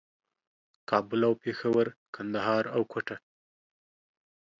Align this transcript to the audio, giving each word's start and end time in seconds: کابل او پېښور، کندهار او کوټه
کابل 0.89 1.19
او 1.27 1.33
پېښور، 1.43 1.85
کندهار 2.15 2.63
او 2.75 2.81
کوټه 2.91 3.17